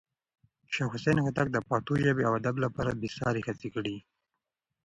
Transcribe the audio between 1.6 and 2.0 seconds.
پښتو